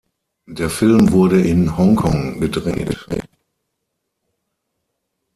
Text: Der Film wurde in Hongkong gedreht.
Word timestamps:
Der 0.47 0.71
Film 0.71 1.11
wurde 1.11 1.39
in 1.39 1.77
Hongkong 1.77 2.39
gedreht. 2.39 3.07